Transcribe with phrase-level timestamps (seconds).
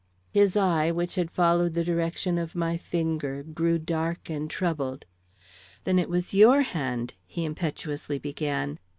[0.31, 5.05] His eye, which had followed the direction of my finger, grew dark and troubled.
[5.83, 8.79] "Then it was your hand" he impetuously began.